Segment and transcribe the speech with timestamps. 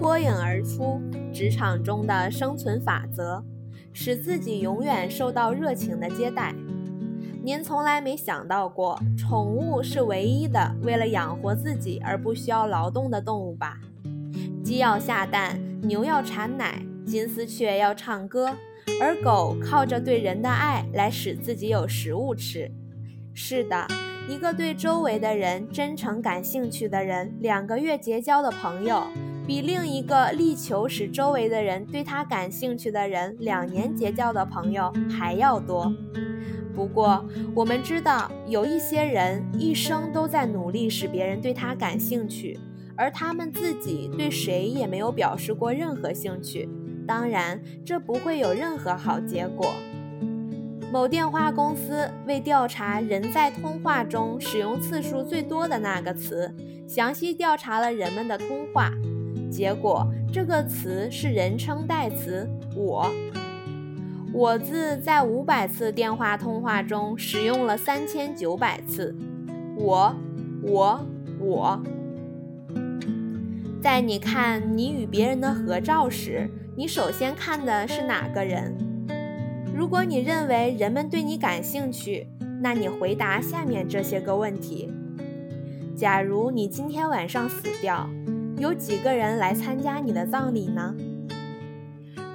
[0.00, 0.98] 脱颖而出
[1.30, 3.44] 职场中的生存法则，
[3.92, 6.54] 使自己永远受到热情的接待。
[7.42, 13.78] 您从来没想到过，宠物是唯一的为了养活自己而不需要劳动的动物吧？
[14.64, 18.56] 鸡要下蛋，牛要产奶，金丝雀要唱歌，
[19.02, 22.72] 而狗靠着对人的爱来使自己有食物吃。
[23.34, 23.86] 是的。
[24.28, 29.02] 一个对周围的人真诚感兴趣的人，两个月结交的朋友，
[29.50, 35.92] 比另一个力求使周围的人对他感兴趣的人两年结交的朋友还要多。
[36.72, 42.56] 不过，我们知道有一些人一生都在努力使别人对他感兴趣，
[42.94, 46.68] 而他们自己对谁也没有表示过任何兴趣。
[47.04, 49.74] 当然，这不会有任何好结果。
[50.92, 56.54] 某电话公司为调查人在通话中使用次数最多的那个词，
[56.86, 58.92] 详细调查了人们的通话。
[59.50, 63.10] 结果，这个词是人称代词“我”。
[64.32, 69.14] 我字在五百次电话通话中使用了三千九百次。
[69.76, 70.14] 我，
[70.62, 71.04] 我，
[71.40, 71.82] 我。
[73.82, 78.76] 在你看你与别人的合照时，你首先看的是哪个人？
[79.74, 82.28] 如果你认为人们对你感兴趣，
[82.62, 84.92] 那你回答下面这些个问题：
[85.96, 88.08] 假如你今天晚上死掉，
[88.60, 90.94] 有几个人来参加你的葬礼呢？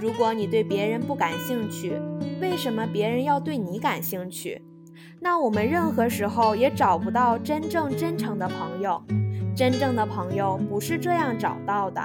[0.00, 2.00] 如果你对别人不感兴趣，
[2.40, 4.62] 为什么别人要对你感兴趣？
[5.18, 9.02] 那我们任何时候也找不到真正真诚的朋友。
[9.56, 12.00] 真正的朋友不是这样找到的。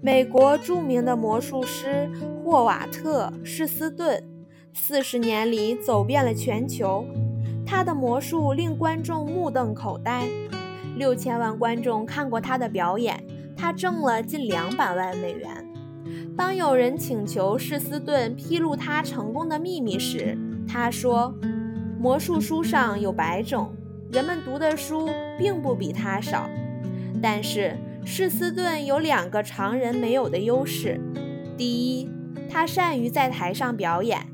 [0.00, 2.08] 美国著名的魔术师
[2.44, 4.22] 霍瓦特·施斯顿，
[4.72, 7.04] 四十年里走遍了全球，
[7.66, 10.28] 他的魔术令观众目瞪口呆。
[10.98, 13.24] 六千万观众看过他的表演，
[13.56, 15.48] 他挣了近两百万美元。
[16.36, 21.34] 当有人请求施斯顿披露他成功的秘密时，他说
[21.98, 23.74] ：“魔术书上有百种，
[24.12, 25.08] 人们读的书
[25.38, 26.48] 并不比他少，
[27.22, 27.76] 但是。”
[28.10, 30.98] 施斯顿有两个常人没有的优势：
[31.58, 32.08] 第一，
[32.48, 34.26] 他善于在台上表演，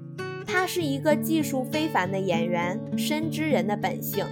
[0.46, 4.24] 他是一个技术非凡的演员，深知人的本性，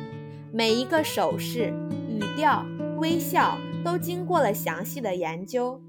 [0.53, 1.75] 每一个手势、
[2.23, 2.65] 语调、
[2.99, 5.81] 微笑都经过了详细的研究；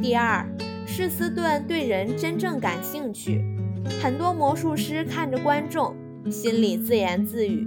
[0.00, 0.46] 第二，
[0.86, 3.44] 施斯顿对人真正感兴趣。
[4.00, 5.96] 很多魔术师看着观众，
[6.30, 7.66] 心里自言自语：“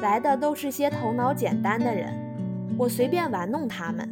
[0.00, 2.14] 来的都是些头脑简单的人，
[2.78, 4.08] 我随便玩弄他们。”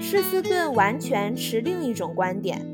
[0.00, 2.64] 施斯顿完全持另一种观点。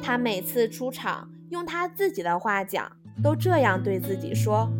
[0.00, 4.70] 他每次出场，用他自己的话讲，都这样对自己说：“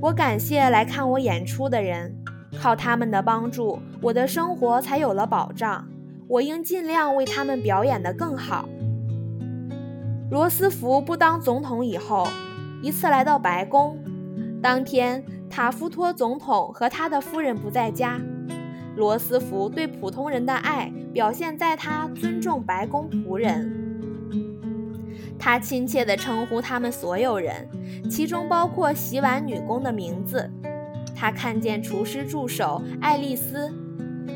[0.00, 2.14] 我感谢来看我演出的人，
[2.60, 5.86] 靠他们的帮助，我的生活才有了保障。
[6.28, 8.68] 我应尽量为他们表演得更好。”
[10.28, 12.26] 罗斯福不当总统以后，
[12.82, 13.96] 一次来到白宫，
[14.60, 18.20] 当天塔夫托总统和他的夫人不在家。
[18.96, 23.70] 罗斯福对普通人的爱表现在他尊重白宫仆人，
[25.38, 27.68] 他亲切地称呼他们所有人，
[28.10, 30.50] 其中包括洗碗女工的名字。
[31.16, 33.68] 他看见厨师助手爱丽丝·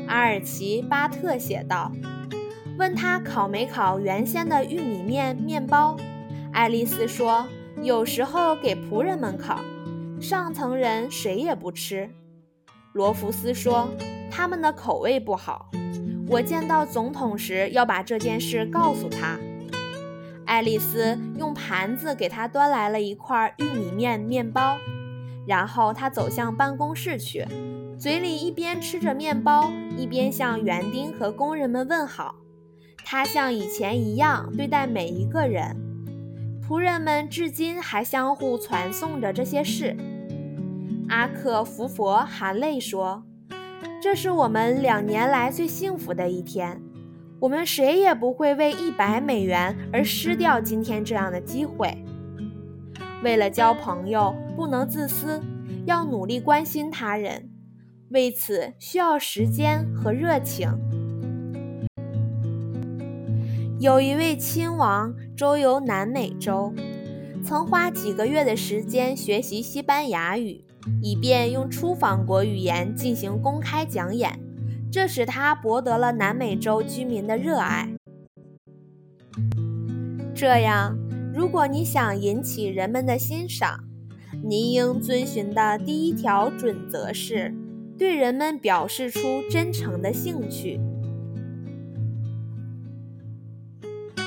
[0.07, 1.91] 阿尔奇巴特写道，
[2.77, 5.95] 问他烤没烤原先的玉米面面包。
[6.51, 7.47] 爱丽丝说，
[7.81, 9.61] 有时候给仆人们烤，
[10.19, 12.09] 上层人谁也不吃。
[12.93, 13.87] 罗弗斯说。
[14.33, 15.69] 他们的口味不好。
[16.29, 19.37] 我见到总统时要把这件事告诉他。
[20.45, 24.77] 爱丽丝用盘子给他端来了一块玉米面面包，
[25.45, 27.45] 然后他走向办公室去，
[27.97, 32.35] 嘴里一边吃着面包，一边向园丁和工人们问好。
[33.03, 35.75] 他像以前一样对待每一个人。
[36.67, 39.97] 仆人们至今还相互传颂着这些事。
[41.09, 43.23] 阿克福佛含泪说。
[44.01, 46.81] 这是我们两年来最幸福的一天，
[47.39, 52.03] 我们谁也不会为一百美元而失掉今天这样的机会。
[53.23, 55.41] 为了交朋友，不能自私，
[55.87, 57.49] 要努力关心他人，
[58.09, 60.69] 为此需要时间和热情。
[63.79, 66.75] 有一位亲王周游南美洲，
[67.43, 70.63] 曾花几个月的时间学习西班牙语。
[71.01, 74.39] 以便用出访国语言进行公开讲演，
[74.91, 77.89] 这使他博得了南美洲居民的热爱。
[80.35, 80.95] 这样，
[81.33, 83.90] 如果你想引起人们的欣赏，
[84.43, 87.53] 您应遵循的第一条准则是
[87.97, 90.79] 对人们表示出真诚的兴趣。